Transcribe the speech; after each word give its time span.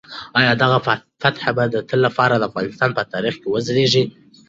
آیا 0.39 0.51
دغه 0.61 0.77
فاتح 1.21 1.45
به 1.55 1.63
د 1.73 1.75
تل 1.87 1.99
لپاره 2.07 2.35
د 2.37 2.43
افغانستان 2.49 2.89
په 2.97 3.01
تاریخ 3.13 3.35
کې 3.41 3.47
وځلیږي؟ 3.49 4.03